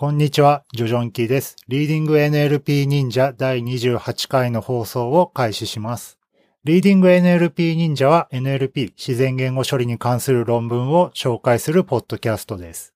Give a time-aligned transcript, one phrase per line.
[0.00, 1.56] こんにちは、ジョジョンキーです。
[1.68, 6.18] リーディング NLP 忍者第28回の放送を開始します。
[6.64, 12.94] リーディング NLP 忍者は NLP 自然言語処理に関する論文を紹介するポッドキャストです。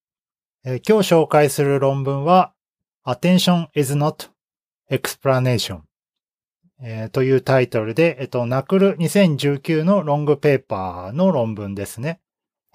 [0.64, 2.54] え今日紹介する論文は
[3.06, 4.30] Attention is not
[4.90, 5.80] explanation、
[6.80, 12.22] えー、というタイトルで、えっと、ナクル2019のロングペーパーの論文ですね。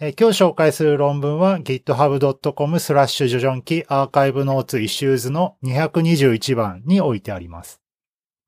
[0.01, 7.81] 今日紹介する論文は github.com スラッシュジョジョンキアーカイブノーツイシューズの221番に置いてあります。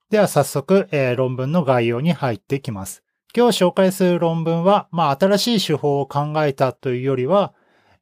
[0.09, 3.03] では早速、えー、論文の概要に入ってきます。
[3.35, 7.53] 今日紹介する論文は、まあ、新しい手法を考えたというよりは、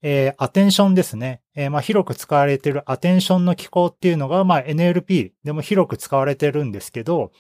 [0.04, 1.42] えー、アテンションですね。
[1.56, 7.32] えー、まあ、広く使われているアテンションの機構っていうのが、まあ、NLP でも広く使われてるんですけど、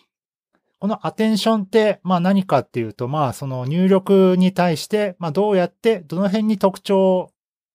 [0.80, 7.32] このアテンションって、まあ何かっていうと、まあその入力に対して、まあどうやって、どの辺に特徴、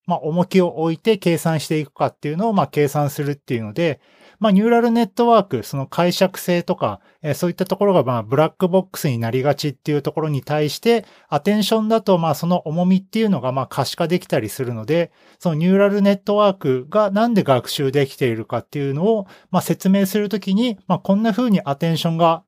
[0.07, 4.01] まあ重きを置いて計算していくかっていうのを、まあ計算するっていうので、
[4.39, 22.44] まあニューラルネットワーク、その解釈性とか、えー、そういったところが、まあブラックボックスになりがちっていうところに対して、アテンションだと、まあその重みっていうのが、まあ可視化できたりするので、そのニューラルネットワークがなんで学習できているかっていうのを、まあ説明するときに、まあこんな風にアテンションが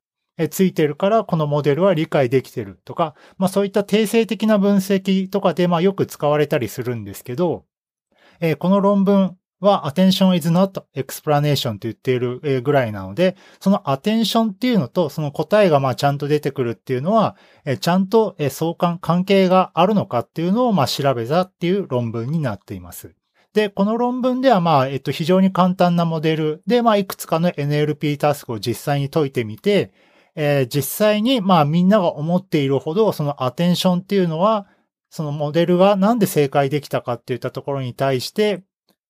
[0.50, 7.64] ついてるからこのモデルは理解できてるとか、まあそういった定性的な分析とかでまあよく使われたりするんですけど、
[8.40, 23.14] えー、この論文は attention is not explanation と言っているぐらいなので、その attention っていうのとその答えがまあちゃんと出てくるっていうのは、えちゃんと相関、関係があるのかっていうのをまあ調べたっていう論文になっています。
[23.56, 29.94] で、この論文では、まあ、えっと、非常に簡単なモデルで、まあ、いくつかの NLP タスクを実際に解いてみて、
[30.36, 34.66] えー、実際に、まあみんなが思っているほど、そのアテンションっていうのは、
[35.10, 38.62] そのモデルがなんで正解できたかっていったところに対して、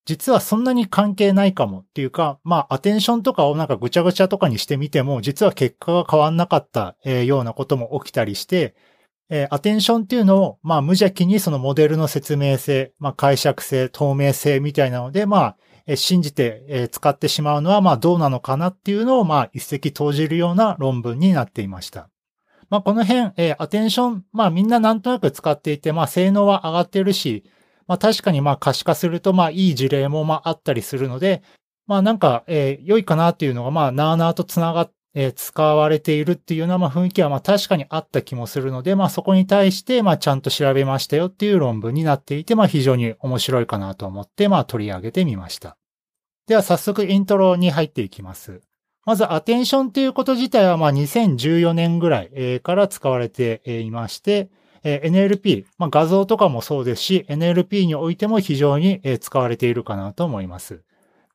[0.06, 8.76] 実はそんなに関係ないかもっていうか、まあ、アテンションとかをなんかぐちゃぐちゃとかにしてみても、実は結果が変わんなかった、えー、ようなことも起きたりして、
[9.28, 15.56] えー、アテンションっていうのを、まあ、無邪気にそのモデルの説明性、まあ、解釈性、透明性みたいなので、まあ、
[15.94, 22.10] 信じて使ってしまうのはまあどうなのかなっていうのをまあ一石投じるような論文になっていました。
[22.68, 27.44] まあこの辺、えアテンション、まあみんななんとなく使っていて、まあ性能は上がってるし、
[27.86, 31.42] まあ確かにまあ可視化するとまあいい事例もまああったりするので、
[31.86, 45.78] まあなんか、え、良いかなっていうのがまあなーなーと繋がっえ、使われているっていうような、ま、雰囲気はま確かにあった気もするので、まあそこに対して、まちゃんと調べましたよっていう論文になっていて、まあ非常に面白いかなと思って、まあ取り上げてみました。
[46.46, 48.60] では早速イントロに入っていきます。
[49.06, 54.50] まずアテンションっていうこと自体はまあ2014年ぐらいから使われていまして、
[54.84, 60.82] NLP、まあ、画像とかもそうですし、NLP においても非常に使われているかなと思います。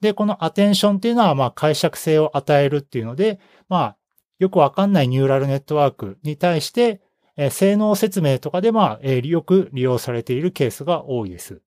[0.01, 3.39] で、このアテンションっていうのは、まあ、解釈性を与えるっていうので、
[3.69, 3.97] まあ、
[4.39, 7.01] よくわかんないニューラルネットワークに対して、
[7.37, 11.61] え性能説明とかで、まあ、えよく利用されているケースが多いです。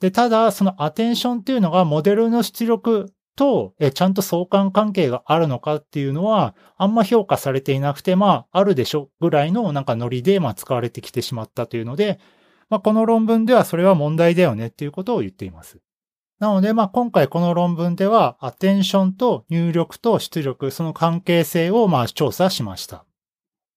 [0.00, 12.18] で、ただ、そのアテンションっていうのがモデルの出力と、えちゃんと相関関係があるのかっていうのは、あんま評価されていなくて、まあ、あるでしょぐらいのなんかノリで、まあ、使われてきてしまったというので、
[12.68, 15.78] まあ、この論文ではそれは問題だよねっていうことを言っています。
[16.40, 23.04] なので、まあ、今回この論文では、アテンションと入力と出力、その関係性を、まあ、調査しました。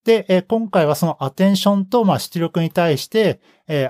[0.04, 3.40] で、今回はそのアテンションと、まあ、出力に対して、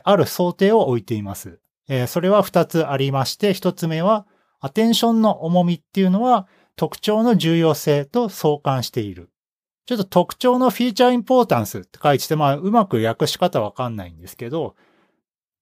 [0.02, 1.60] ある想定を置いています。
[2.08, 4.26] それは二つありまして、一つ目は、
[4.60, 9.30] アテンションの重みっていうのは、特徴の重要性と相関している。
[9.86, 14.74] ちょっと特徴のフィーチャーインポータンスって書いてて、まあ、うまく訳し方わかんないんですけど、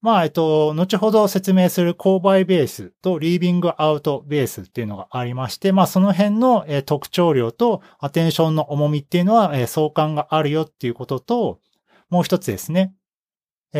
[0.02, 11.60] まあ、えっと、後ほど説明する購買ベースとリービングアウトベースっていうのがありまして、まあ、その辺の、特徴量とアテンションの重みっていうのは、相関があるよっていうことと、
[12.10, 12.92] もう一つですね。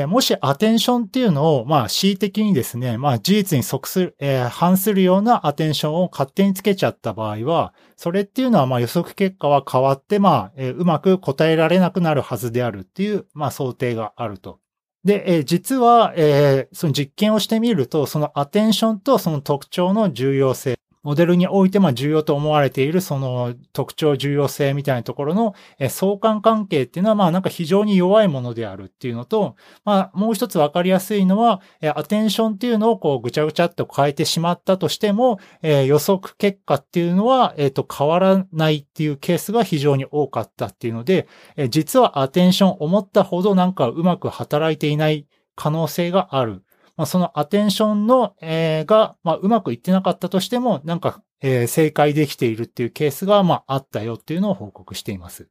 [0.06, 14.61] もしアテンションっていうのを、まあ、恣意的にですね、まあ、事実に即する、え、反するようなアテンションを勝手につけちゃった場合は、それっていうのは、まあ、予測結果は変わって、まあ、え、うまく答えられなくなるはずであるっていう、まあ、想定があると。
[15.04, 25.54] で、えー、実は、えー、その実験をしてみると、そのアテンションとその特徴の重要性、モデルにおいてま重要と思われているその特徴重要性みたいなところの
[25.88, 31.60] 相関関係っていうのはまあなんか非常に弱いものであるっていうのと、まあもう一つわかりやすいのは、
[31.94, 41.26] アテンションっていうのをこうぐちゃぐちゃっと変えてしまったとしても、予測結果っていうのは、えと変わらないっていうケースが非常に多かったっていうので、
[41.68, 45.26] 実はアテンション思ったほどなんかうまく働いていない
[45.56, 46.62] 可能性がある。
[46.96, 55.48] まあ、そのアテンションの、えー、が、まあ、うまくいってなかったとしても、なんか、えー、正解できているっていうケースが、まあ、あったよっていうのを報告しています。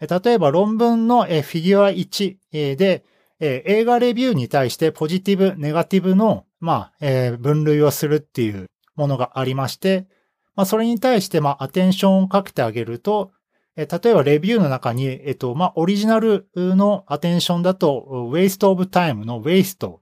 [0.00, 3.04] 例えば論文の、フィギュア1、で、
[3.40, 10.06] 映画レビューに対してポジティブ、ネガティブの、まあ、分類をするっていうものがありまして、
[10.54, 13.32] まあ、それに対して、まあ、アテンションをかけてあげると、
[13.76, 19.98] え、例えばレビューの中に、えっ、と、まあ、オリジナルのアテンションだと、waste of time の waste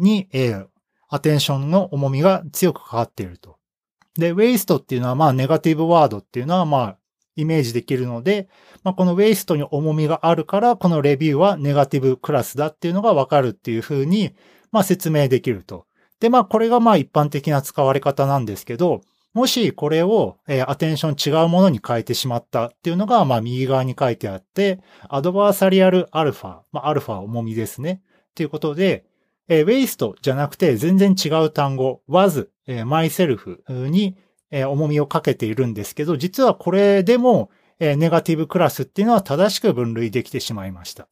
[0.00, 0.66] に、えー、
[1.08, 3.56] アテンションの重みが強くかかっていると。
[4.16, 6.98] で、waste っていうのは、まあ、ネガティブワードっていうのは、まあ、
[7.36, 8.48] イメージできるので、
[8.82, 14.34] まあ、この waste に重みがあるから、このレビューはネガティブクラスだっていうのがわかるっていうふうに、
[14.72, 15.86] まあ、説明できると。
[16.20, 19.00] で、まあ、これがまあ、一般的な使われ方なんですけど、
[19.32, 28.02] もしこれを、えー、アテンション違うものに変えてしまったっていうのが、まあ、右側に書いてあって、アドバーサリアルアルファ、まあ、アルファ重みですね。
[28.34, 29.04] ということで、
[29.50, 34.16] えー、waste じゃなくて全然違う単語、was、えー、myself に、
[34.52, 37.50] えー、重みをかけているんですけど、実はこれでも、
[37.80, 41.08] えー、ネガティブクラスっていうのは正しく分類できてしまいました。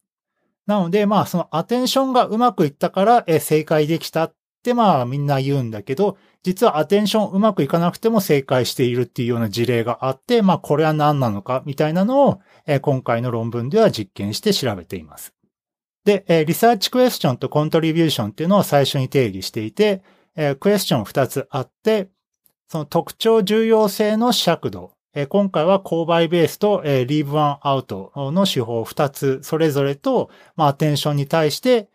[0.65, 15.33] なので、まあ、そのアテンションがうまくいったから、えー、正解できたってまあみんな言うんだけど、実はアテンションうまくいかなくても正解しているっていうような事例があって、まあこれは何なのかみたいなのを、えー、今回の論文では実験して調べています。
[16.05, 20.01] で、リサーチクエスチョンとコントリビューションっていうのを最初に定義していて、
[20.59, 22.09] クエスチョン2つあって、
[22.67, 24.93] その特徴重要性の尺度。
[25.29, 31.89] 今回は購買ベースと、リーブワンアウトの手法2つそれぞれと、まあ、アテンションに対して、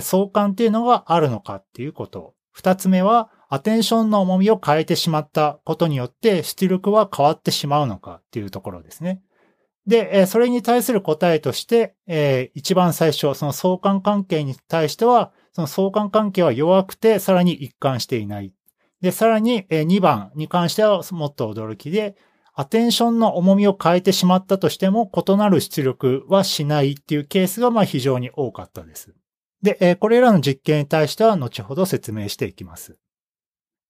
[0.00, 2.34] 相関っていうのがあるのかっていうこと。
[2.56, 9.20] 2つ目は、アテンションの重みを変えてしまったことによって、出力は変わってしまうのかっていうところですね。
[9.86, 18.52] で、それに対する答えとして、一番最初、その相関関係に対しては、その相関関係は弱くて、さらに一貫していない。
[19.00, 22.16] で、さらに2番に関してはもっと驚きで、
[22.54, 29.14] アテンションの重みを変えてしまったとしても、異なる出力はしないっていうケースがまあ非常に多かったです。
[29.62, 32.96] で、これらの実験に対しては後ほど説明していきます。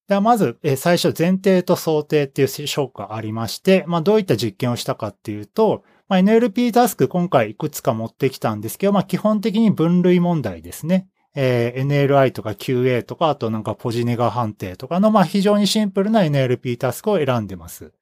[0.06, 11.08] ではまず、最初前提と想定っていう章がありまして、まあどういった実験をしたかっていうと、まあ、NLP タスク今回いくつか持ってきたんですけど、まあ基本的に分類問題ですね。
[11.34, 17.92] えー、NLI とか QA とか、あとなんかポジネガ判定とかの、まあ非常にシンプルな NLP タスクを選んでます。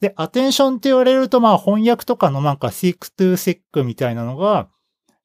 [0.00, 4.68] で、アテンションって言われると、まあ翻訳とかのなんか seek to sick みたいなのが、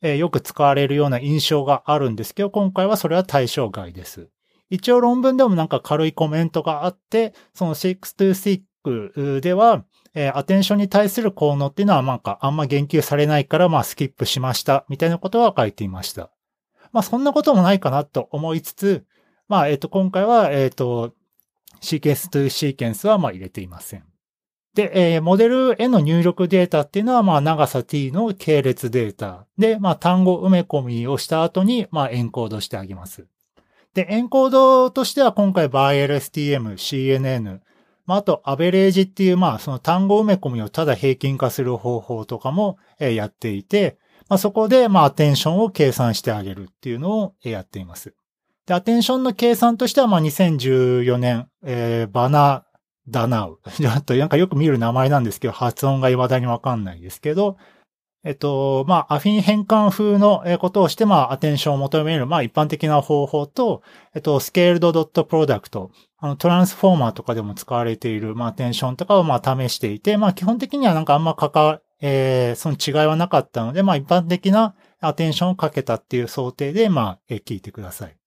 [0.01, 4.29] えー、よく使われるような印象があるんですけど、今回はそれは対象外です。
[4.69, 16.31] 一応論文でもなんか軽いコメントがあって、その6 to 6では、えー、アテンションに対する効能っていうのはなんかあんま言及されないからまあスキップしましたみたいなことは書いていました。
[16.91, 19.05] まあそんなこともないかなと思いつつ、
[19.47, 21.13] まあえっ、と今回はえっ、と
[21.81, 24.03] シーケンス to シーケンスはまあ入れていません。
[24.75, 33.25] で、えー、モデルへの入力データっていうのは、まあ、長さ t の系列データで、まあ、単語埋め込みをした後に、まあ、エンコードしてあげます。
[33.95, 37.59] で、エンコードとしては今回 ByLSTM、CNN、
[38.05, 43.97] まあ、あと、アベレージっていう、まあ、その単語埋め込みをただ平均化する方法とかも、やっていて、
[44.29, 48.13] まあ、そこで、まあ、アテンションを計算してあげるっていうのを、やっています。
[48.67, 52.65] で、アテンションの計算としては、まあ、2014年、えー、バナ
[53.07, 53.59] ダナウ。
[53.87, 57.57] あと、なんかよく見る名前なんですけど、発音が未だにわかんないですけど、
[58.25, 63.83] えっと、まあ、アフィン変換風のことをして、まあ、アテンションを求める、まあ、一般的な方法と、
[64.15, 78.17] えっと、スケールドドットプロダクト、あの、トランスフォーマーとかでも使われている、まあ、アテンションとかを、まあ、試していて、まあ、基本的にはなんかあんま関わ、えー、その違いはなかったので、まあ、一般的なアテンションをかけたっていう想定で、まあ、え聞いてください。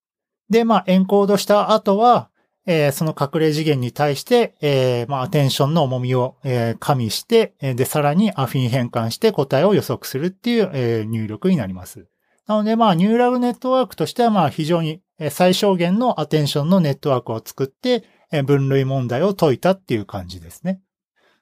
[0.49, 2.31] で、まあ、エンコードした後は、
[2.71, 12.07] えー、その隠れ次元に対して、えー、まあ、アテンションの重みを、えー、加味して、で、さらにアフィン変換して答えを予測するっていう、え、入力になります。
[12.47, 20.83] なので、まあ、ニューラルネットワークとしては、まあ、非常に最小限のアテンションのネットワークを作って、え分類問題を解いたっていう感じですね。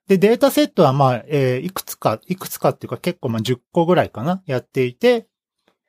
[0.07, 5.27] で、データセットは、まあ、え、いくつか、いくつかっていうか結構、まあ、10個ぐらいかな、やっていて、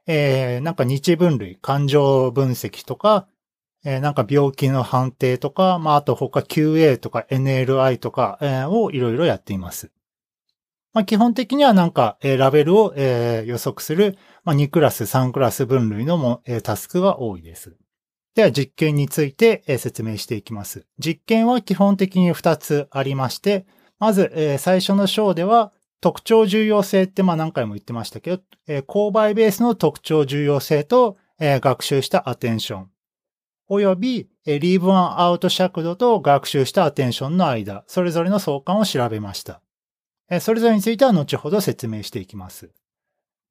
[0.07, 3.27] えー、なんか日分類、感情分析とか、
[3.87, 9.91] えー、なんか病気の判定とか、まあ、あと他 QA とか NLI とか、えー、をいろいろやっています。
[10.91, 17.77] まあ、基本的にはなんか、えー、ラベルを、えー、予測する、まあ、2クラス、3クラス分類のも、えー、タスクが多いです。
[18.35, 20.85] では実験について、えー、説明していきます。
[20.99, 23.65] 実験は基本的に2つありまして、
[23.99, 32.89] まず、えー、最初の章では、特徴重要性ってまあ何回も言ってましたけど、えー、購買ベースの特徴重要性と、えー、学習したアテンション。
[33.69, 39.61] および、リーブワンアウト尺度と学習したアテンションの間、それぞれの相関を調べました。
[40.39, 42.69] それぞれについては後ほど説明していきます。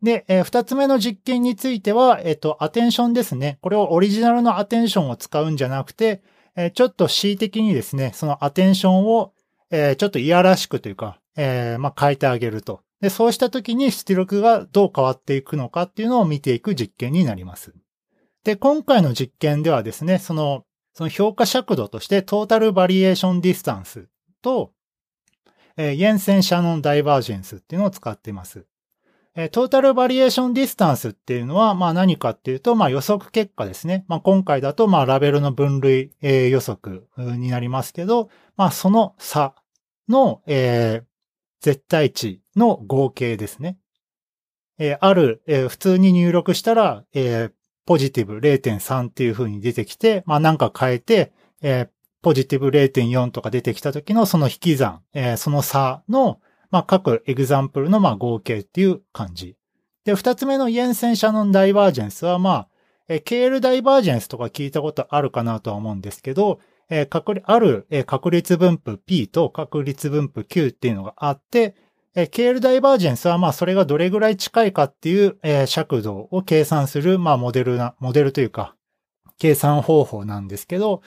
[0.03, 3.59] で、二つ目の実験については、えっ、と、 attention ですね。
[3.61, 6.23] これをオリジナルの attention を使うんじゃなくて、
[6.75, 9.33] ちょっと恣意的にですね、その attention を、
[9.71, 12.81] ちょっといやらしくというか、まあ、変えてあげると。
[13.01, 17.75] で、そうした時に出力がどう変わっていくのかっていうのを見ていく実験になります。
[18.47, 24.07] で、今回の実験ではですね、その、その評価尺度として total variation distance
[24.41, 24.71] と、
[25.77, 28.65] えー、 Jensen-Shannon divergence っていうのを使っています。
[29.35, 34.05] え total variation distance っていうのは、まあ何かっていうと、まあ予測結果ですね。
[34.07, 39.57] まあ今回だと、まあラベルの分類、えー、予測になりますけど、まあその差
[40.09, 41.05] の、えー、
[41.61, 43.77] 絶対値の合計ですね。
[44.79, 47.51] えー、ある、え、普通に入力したら、え、
[47.87, 51.89] ポジティブ0.3っていう風に出てきて、まあなんか変えて、えー、
[52.21, 56.41] ポジティブ0.4とか出てきた時のその引き算、えー、その差の、
[56.71, 59.57] まあ、各エグザンプルのまあ合計っていう感じ。
[60.05, 62.69] で、二つ目のイエンセンシャノンダイバージェンスは、まあ、
[63.09, 66.59] えー、KL ダイバージェンスとか聞いたことあるかなとは思うんですけど、
[66.91, 71.77] えー、確ある、えー、確率分布 P と確率分布 Q っていうのがあって、
[72.17, 78.75] えー、KL ダイバージェンスは、まあ、それがどれぐらい近いかっていう、えー、尺度を計算する、まあ、モデルな、モデルというか、
[79.39, 81.03] 計算方法なんですけど、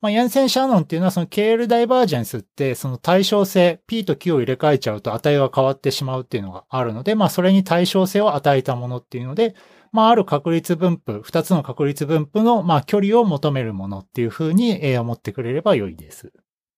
[0.00, 9.54] まあ、ヤンセン・シャノンっていうのはその KL ダイバージェンスってその対称性、P と Q を入れ替えちゃうと値が変わってしまうっていうのがあるので、まあそれに対称性を与えたものっていうので、
[9.92, 16.32] まあある確率分布、二つの確率分布のまあ距離を求めるものっていうふうに思ってくれれば良いです。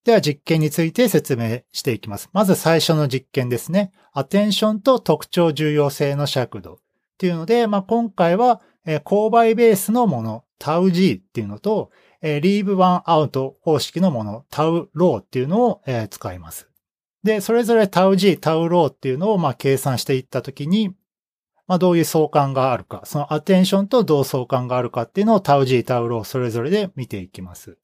[0.05, 2.29] では実験について説明していきます。
[2.33, 3.93] まず最初の実験ですね。
[4.13, 6.77] アテンションと特徴重要性の尺度っ
[7.19, 16.69] ていうので、まあ今回はえ勾配ベースのもの、タウ G っていうのと、えー、leave one out 方式のもの、tau row っていうのを、えー、使います。
[17.23, 20.91] で、それぞれ tau g、tau row っていうのを、まあ、計算していったときに、
[21.67, 27.79] まあ、どういう相関があるか、そのアテンションとどう相関があるかっていうのを tau g、tau row それぞれで見ていきます。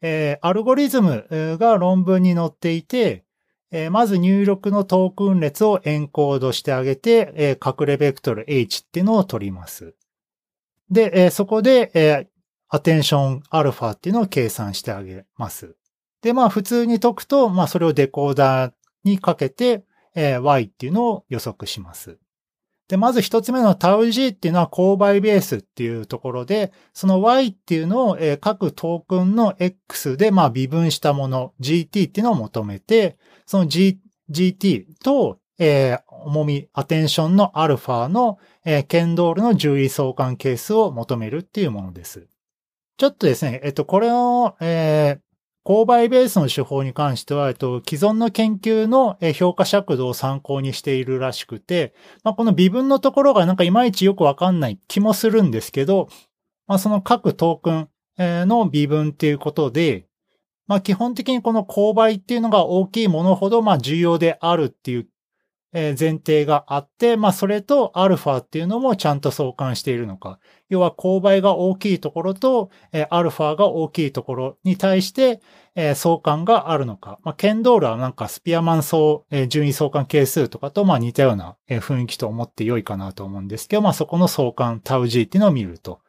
[0.00, 1.26] えー、アルゴリズム
[1.58, 3.24] が論文に載っていて、
[3.70, 9.94] えー、まず入力のトークン列をエンコードしてあげて、えー、隠れベクトル H っていうのを取ります。
[10.90, 12.28] で、えー、そこで、え、
[12.70, 15.74] アテンションアルファっていうのを計算してあげます。
[16.22, 18.72] で、まあ普通に解くと、まあそれをデコーダー
[19.04, 22.18] にかけて、え、y っていうのを予測します。
[22.88, 33.98] で、まず一つ目の τg っていうのは勾配ベースっていうところで、その y っていうのを、各トークンの x でまあ微分したもの、gt っていうのを求めて、その g、
[34.30, 42.28] gt と、えー、重み、アテンションのアルファの、えー、ケンドールの重位相関係数を求めるっていうものです。
[42.96, 45.20] ちょっとですね、えっと、これを、えー、
[45.68, 51.94] 購買ベースの手法に関しては、えっと、既存の研究の評価尺度を参考にしているらしくて、
[52.24, 56.08] まあ、この微分のところがなんかいまいちよくわかんない気もするんですけど、
[56.68, 60.06] まあ、その各トークンの微分っていうことで、
[60.68, 65.06] まあ、基本的にこの勾配っていうのが大きいものほど、まあ、重要であるっていう
[65.72, 70.38] 前提があって、まあそれとアルファっていうのもちゃんと相関しているのか。
[70.70, 72.70] 要は勾配が大きいところと、
[73.10, 75.40] アルファが大きいところに対して、
[75.94, 77.18] 相関があるのか。
[77.22, 86.00] まあ、ケンドールはなんかスピアマン相、順位相関係数とかとまあ似たような雰囲気と思って良いかなと思うんですけど、まあそこの相関、タウ G っていうのを見ると。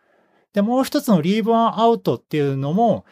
[0.53, 3.05] で、もう一つのリーブアンアウトっていうのも、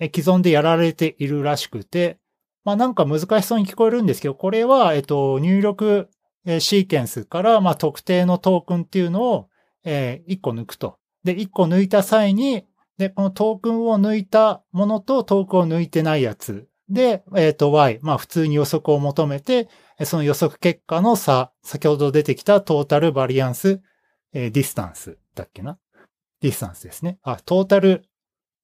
[0.00, 2.18] 既存でやられているらしくて、
[2.64, 6.08] まあなんか難しそうに聞こえるんですけど、これは、えっと、入力
[6.58, 9.48] シーケンスから、まあ特定のトークンっていうのを、
[9.84, 10.98] え、1個抜くと。
[11.24, 12.66] で、1個抜いた際に、
[12.98, 19.68] で、このトークンを抜いたものとトークンを抜いてないやつで、えっ、ー、と、y、まあ普通に予測を求めて、
[20.04, 23.80] その予測結果の差、先ほど出てきたトータルバリアンス、
[24.32, 25.78] えー、 distance だっけな？
[26.40, 27.18] distance ですね。
[27.22, 28.04] あ、 total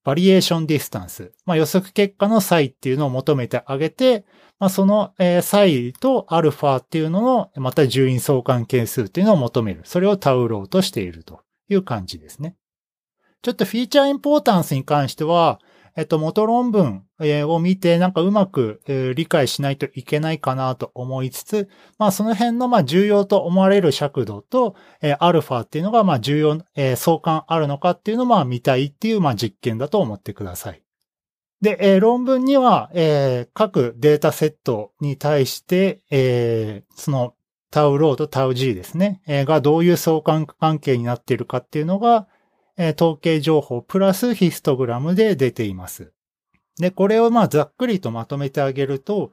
[0.02, 4.24] variation distance、まあ、予測結果の差異っていうのを求めてあげて、
[4.58, 9.82] まあ、その、え差異とアルファっていうのの、また順位相関係数っていうのを求める。
[9.84, 12.56] それをタウローとしているという感じですね。
[13.42, 15.60] ちょっと feature importance に関しては、
[15.96, 17.04] えっと、元論文
[17.46, 18.80] を見て、なんかうまく
[19.16, 21.68] 理解しないといけないかなと思いつつ、
[21.98, 30.82] まあその辺のまあ重要と思われる尺度と、えアルファっていうのがまあ重要、え相関あるのかっていうのをまあ見たいっていうまあ実験だと思ってください。
[31.60, 37.34] で、え論文には、え各データセットに対して、えその
[37.70, 42.26] タウローとタウ G ですね、えー、がどういう相関関係になっているかっていうのが、
[42.82, 46.12] えー、統計情報プラスヒストグラムで出ています。
[46.78, 49.32] で、これをまあざっくりとまとめてあげると、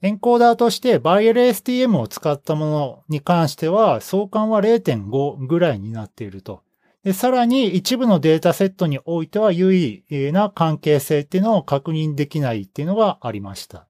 [0.00, 6.62] エンコーダーとしてバイエル STM を使ったものに関しては相関は0.5ぐらいになっていると。
[7.02, 13.88] で、さらに一部のデータセットにおいては優位な関係性っていうのを確認できないっていうのがありました。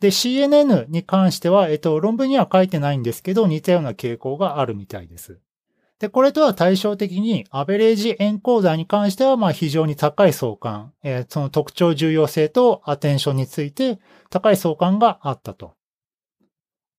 [0.00, 5.38] で、CNN に関しては、えっと、論文には書いてないんですけど、似たような傾向があるみたいです。
[5.98, 13.98] で、これとは対照的に、アベレージエンコーダーに関しては、まあ非常に高い相関、えー、その特徴重要性とアテンションについて
[14.30, 15.74] 高い相関があったと。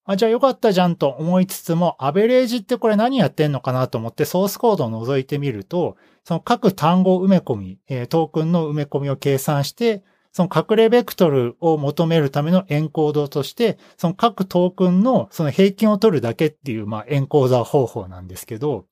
[0.03, 18.85] あ、じゃあよかったじゃんと思いつつも、アベレージってこれ何やってんのかなと思ってソースコードを覗いてみると、その各単語埋め込み、えトークンの埋め込みを計算して、その隠れベクトルを求めるためのエンコードとして、その各トークンのその平均を取るだけっていう、まあ、エンコーダー方法なんですけど、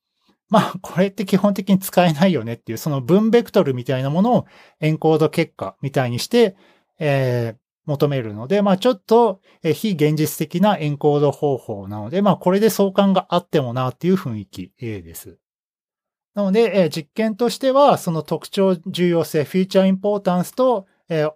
[0.50, 4.46] まあ、これって基本的に使えないよねっていう、その分ベクトルみたいなものを
[4.80, 6.56] エンコード結果みたいにして、
[6.98, 7.56] えー、
[7.88, 15.38] 求めるので、まあちょっと非現実的なエンコード方法なので、まあこれで相関があってもなっていう雰囲気です。
[16.34, 21.28] なので、え実験としては、その特徴重要性、フィーチャーインポータンスと、え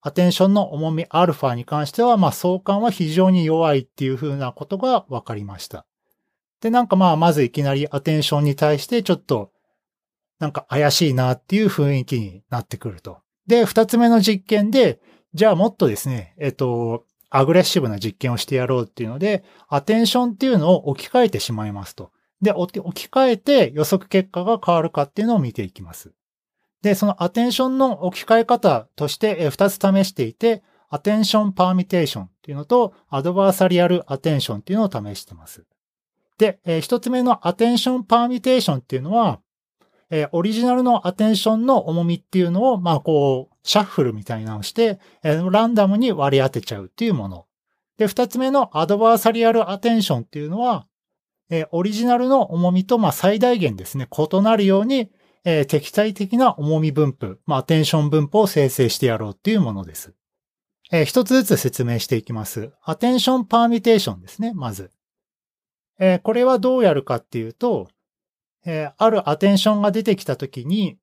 [0.00, 5.86] アテンションの重みアルファに関しては、まあ相関は非常に弱いっていうふうなことが分かりました。
[6.60, 9.52] で、なんかまあまずいきなりアテンションに対してちょっと
[10.38, 13.18] なんか怪しいなっていう雰囲気になってくると。
[13.46, 15.00] で、二つ目の実験で、
[15.34, 22.12] じゃあもっとですね、えっと、アグレッシブな実験をしてやろうっていうので、アテンションっていうのを置き換えてしまいますと。
[22.40, 26.12] で、置き換えて予測結果が変わるかっていうのを見ていきます。
[26.82, 35.64] で、そのアテンションの置き換え方として2つ試していて、アテンションパーミテーションっていうのと、アドバーサリアルアテンションっていうのを試してます。
[36.38, 39.40] で、1つ目のアテンションパーミテーションっていうのは、
[40.32, 47.44] オリジナルのアテンションの重みっていうのを、まあこう、シャッフルみたいなのをして、ランダムに割り当てちゃうっていうもの。
[47.98, 50.86] で、二つ目のアドバーサリアルアテンションっていうのは、
[51.72, 55.10] オリジナルの重みと、まあ最大限ですね、異なるように、
[55.44, 60.14] えー、敵対的な重み分布、まあアテンション分布を生成してやろうっていうものです。
[60.90, 62.72] えー、一つずつ説明していきます。
[62.82, 64.90] アテンションパーミテーションですね、まず。
[65.98, 67.88] えー、これはどうやるかっていうと、
[68.64, 70.98] え、ある attention が出てきたときに、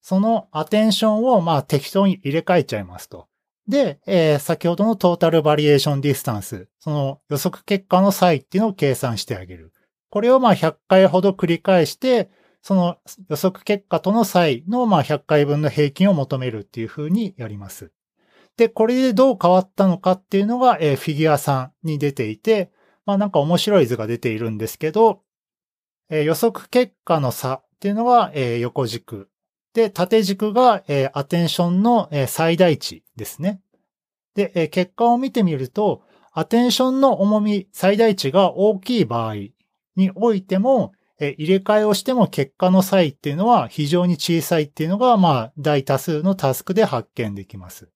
[0.00, 3.28] その attention をまあ適当に入れ替えちゃいますと。
[3.68, 9.72] で、え、先ほどの total variation distance、その予測結果の差異っていうのを計算してあげる。
[10.10, 12.30] これをまあ100回ほど繰り返して、
[12.62, 17.92] その予測結果との差異のまあ100回分の平均を求めるっていうふうにやります。
[18.56, 22.70] で、これでどう変わったのかっていうのが、えー、フィギュア3に出ていて、
[23.06, 25.22] まあなんか面白い図が出ているんですけど、
[26.10, 29.30] えー、予測結果の差っていうのが、えー、横軸。
[29.72, 33.62] で、縦軸が、えー、アテンションの、えー、最大値ですね。
[34.34, 39.34] で、えー、結果を見てみると、アテンションの重み、最大値が大きい場合
[39.96, 47.88] においても、え、入れ替えをしても結果の差異っていうのは非常に小さいっていうのが、まあ、大多数のタスクで発見できます。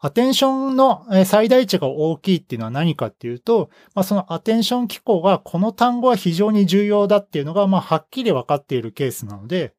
[0.00, 9.74] アテンションの最大値が大きいっていうのは何かっていうと、まあ、そのアテンション機構がこの単語は非常に重要だっていうのが、まあ、はっきり分かっているケースなので、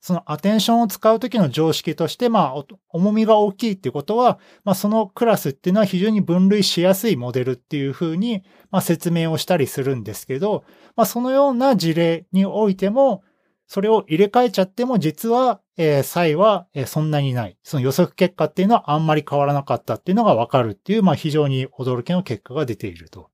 [0.00, 13.24] そのアテンションを使うときの常識として、まあ、重みが大きいっていうことは、まあ、そのクラスっていうのは非常に分類しやすいモデルっていうふうに、まあ、説明をしたりするんですけど、まあ、そのような事例においても、
[13.66, 17.58] それを入れ替えちゃっても実は、えー、差は、えー、そんなにない。
[17.62, 23.30] その予測結果っていうのはあんまり変わらなかったっていうのがわかるっていう、まあ非常に驚きの結果が出ていると。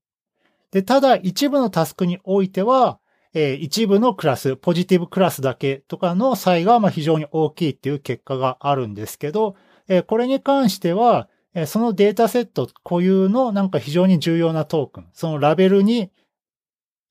[0.71, 2.99] で、ただ一部のタスクにおいては、
[3.33, 9.55] えー、一部のクラス、ポジティブクラスだけとかの差異がまあ非常に大きいっていう結果があるんですけど、
[9.87, 16.11] えー、これに関しては、えー、そのデータセット固有のなんか非常に重要なトークン、そのラベルに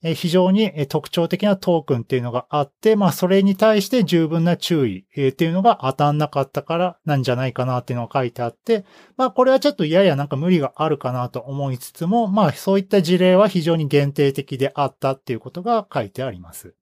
[0.02, 8.84] 非常に特徴的なトークンっていうのがあって、まあそれに対して十分な注意っていうのが当たんなかったからなんじゃないかなっていうのが書いてあって、
[9.16, 16.74] まあこれはちょっとややなんか無理があるかなと思いつつも、まあそういった事例は非常に限定的であったっていうことが書いてあります。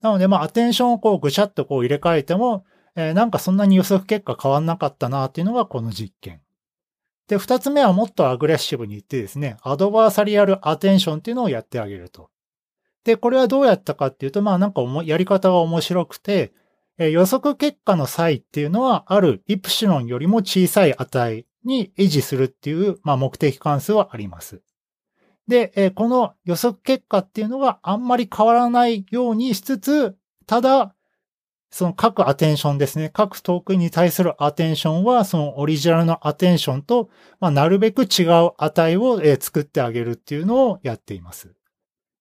[0.00, 6.43] なのでまあアテンションをこうぐしゃっとこう入れ替えても、え、なんかそんなに予測結果変わんなかったなっていうのがこの実験。
[7.28, 12.30] で、二つ目はもっとアグレッシブに言ってですね、アドバーサリアルアテンションっていうのをやってあげると。
[13.04, 16.52] で、これはどうやったかっていうと、まあなんかやり方が面白くて、
[16.98, 24.62] え予測結果の際っていうのは、あるイプシロンよりも小さい値に維持するっていう、まあ、目的関数はあります。
[25.48, 30.93] で、えこの予測結果っていうのがあんまり変わらないようにしつつ、ただ、
[31.74, 33.10] その各アテンションですね。
[33.12, 37.10] 各トークンに対するアテンションは、そのオリジナルのアテンションと、
[37.40, 41.52] まあ、なるべく違う値を、え作ってあげるっていうのをやっています。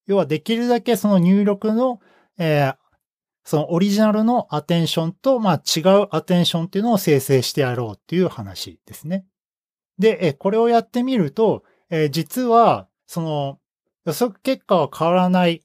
[0.07, 1.99] 要はできるだけその入力の、
[2.39, 2.75] えー、
[3.43, 9.23] そのオリジナルのアテンションと、まあ、違うアテンションっていうのを生成してやろうっていう話ですね。
[9.99, 13.59] で、えこれをやってみると、え実は、その
[14.05, 15.61] 予測結果は変わらない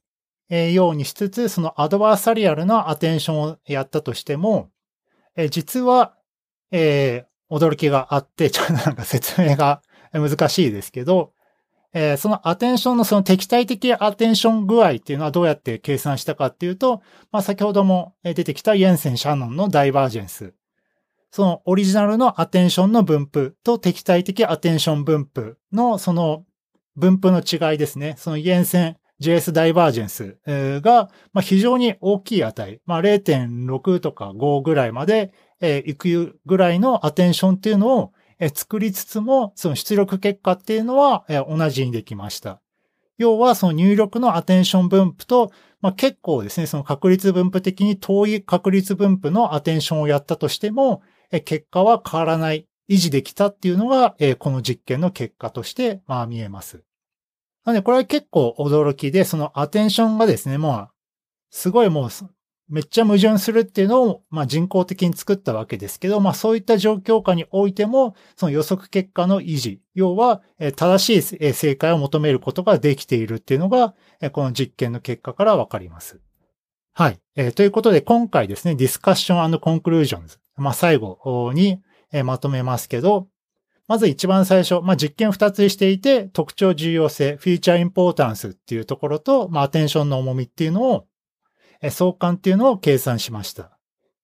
[0.51, 4.71] えようにしつつ、そのアドバーサリアルなアテンションをやったとしても、
[5.37, 6.15] え実は、
[6.71, 9.83] えー、驚きがあって、 ちょっとなんか説明が
[10.13, 11.33] 難しいですけど、
[11.95, 20.55] えー、そのアテンションのその敵対的アテンション具合っていうのはどうやって計算したかっていうと、まあ先ほども出てきたイエンセン・シャノンのダイバージェンス。
[21.31, 26.45] そのオリジナルのアテンションの分布と敵対的アテンション分布のその
[26.97, 28.17] 分布の違いですね。
[28.19, 30.39] そのイエンセン JS ダイバージェンス
[30.81, 38.13] が非常に大きい値、まあ、0.6とか5ぐらいまで行くぐらいのアテンションっていうのを
[38.55, 42.61] 作りつつも、その出力結果っていうのは同じにできました。
[43.17, 45.51] 要はその入力のアテンション分布と、
[45.81, 51.03] まあ、結構ですね、その確率分布的に遠い確率分布のアテンションをやったとしても、
[51.45, 56.85] 結果は変わらない、維持できたっていうのが、この実験の結果として、まあ見えます。
[57.69, 60.89] なので、これは結構驚きで、そのアテンションがですね、もう、
[61.51, 62.09] すごいもう、
[62.71, 70.41] めっちゃ矛盾するっていうのを、まあ人工的に作ったわけですけど、まあそういった状況下においても、その予測結果の維持、要は、
[70.77, 73.95] 正しい正解を求めることができているっていうのが、
[74.33, 76.23] この実験の結果からわかります。
[76.95, 77.21] はい。
[77.37, 80.39] えー、ということで、今回ですね、ディスカッションコンクルージョンズ。
[80.57, 81.83] まあ最後に、
[82.25, 83.29] まとめますけど、
[83.89, 91.07] まず一番最初、まあ、実験二つしていて、特徴重要性、フィーチャーインポータンスっていうところと、まあ、アテンションの重みっていうのを、
[91.91, 93.79] 相関っていうのを計算しました。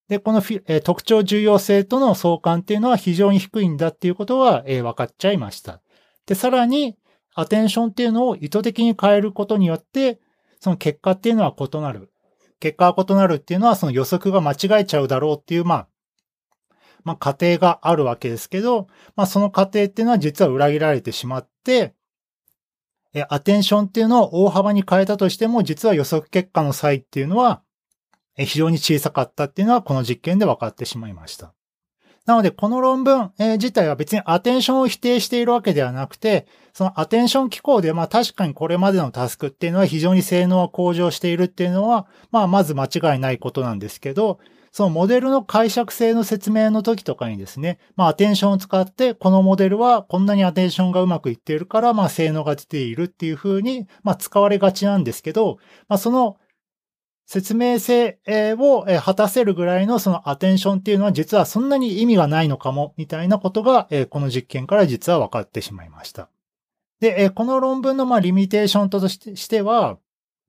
[0.08, 0.42] で、この
[0.82, 5.80] 特徴重要性との相関っていうのは非常に低いんだっていうことは、分かっちゃいました。
[6.26, 6.96] で、さらに、
[7.34, 10.20] アテンションっていうのを意図的に変えることによって、
[10.60, 12.12] その結果っていうのは異なる。
[12.60, 15.88] 結果は異なるっていうのは、その予測が間違えちゃうだろうっていう、まあ、
[17.04, 21.94] まあ、過程があるわけですけど、まあ、その過程っていうのは実は裏切られてしまって、
[23.14, 27.62] え、アテンションっていうのを大幅に変えたとしても、実は予測結果の際っていうのは、
[28.36, 31.54] え、非常に小さかったっていうのはこの実験で分かってしまいました。
[32.26, 44.40] なので、この論文、えー、自体は別にアテンションを否定しているわけではなくて、そのアテンション機構で、まあ確かにこれまでのタスクっていうのは非常に性能が向上しているっていうのは、まあまず間違いないことなんですけど、
[44.76, 56.38] そのモデルの解釈性の説明の時とかにですね、まあアテンションを使って、このモデルはこんなにアテンションがうまくいっているから、まあ性能が出ているっていう風に、まあ使われがちなんですけど、まあその
[57.24, 58.18] 説明性
[58.58, 66.30] を果たせるぐらいのそのアテンションっていうのは実はそんなに意味がないのかも、みたいなことが、この実験から実は分かってしまいました。
[66.98, 69.98] で、この論文のまあリミテーションとしては、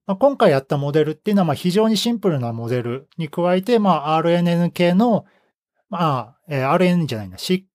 [0.06, 5.26] まあ、今回やったモデルっていうのはまあ非常にシンプルなモデルに加えて、まあ RNN 系の、
[5.90, 7.66] まあ、えー、RNN じゃないな、シ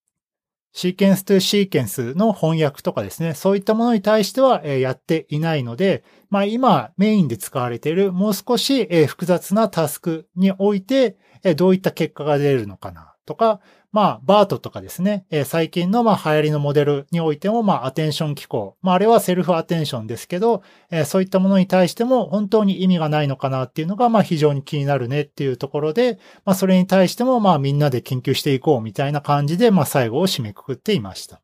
[0.74, 13.11] シーケンスとシーケンスの翻訳とかですね、そういったものに対しては、えー、やっていないので、まあ今メインで使われているもう少し、えー、複雑なタスクにおいて、えー、どういった結果が出るのかな。
[13.32, 13.62] とか、
[13.94, 18.76] まあ、バートとかですね、えー、最近のまあ流行りのモデルにおいても、まあ、アテンション機構。
[18.82, 31.42] まあ、あれはセルフアテンションですけど、えー、そういったものに対しても本当に意味がないのかなっていうのが、まあ、非常に気になるねっていうところで、まあ、それに対しても、まあ、みんなで研究していこうみたいな感じで、まあ、最後を締めくくっていました。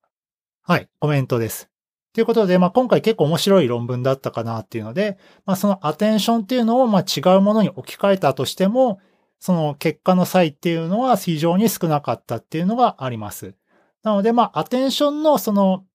[0.63, 1.69] はい、コメントです。
[2.13, 8.99] ということで、まあ、今回結構面白い論文だったかなっていうので、まあ、そのアテンションっていうのを、まあ、違うものに置き換えたとしても、
[9.39, 13.55] その結果の際っていうのは非常に少なかったっていうのがあります。
[14.03, 15.85] なので、まあ、アテンションのその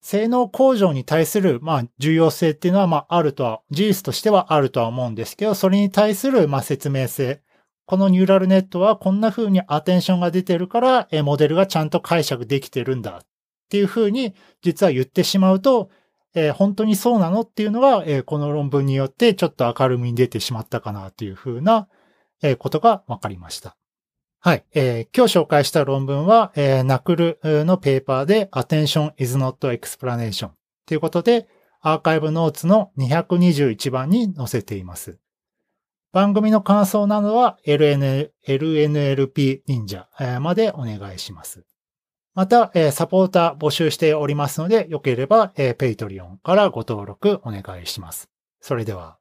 [0.00, 7.42] 性能向上に対する、まあ、重要性っていうのは、まあ、あるとは、事実としてはあるとは思うんですけど、それに対する、まあ、説明性。
[7.86, 13.26] このニューラルネットはこんな風にアテンションが出てるから、えモデルがちゃんと解釈できてるんだっ
[13.68, 15.90] ていう風に、実は言ってしまうと、
[16.34, 21.88] えー、本当にそうなのっていうのが、えー、この論文によってちょっと明るみに出てしまったかなという風な、
[22.42, 23.76] えことが分かりました。
[24.40, 24.64] はい。
[24.74, 30.50] えー、今日紹介した論文は、えー、ナクルのペーパーで Attention is not explanation
[30.86, 31.48] ということで、
[31.80, 35.18] アーカイブノーツの221番に載せています。
[36.12, 40.08] 番組の感想などは LN LNLP 忍者
[40.40, 41.64] までお願いします。
[42.34, 48.28] また、サポーター募集しておりますので、よければ、ペイトリオンからご登録お願いします。
[48.60, 49.16] それでは。